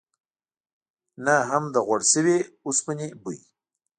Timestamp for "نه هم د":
1.25-1.75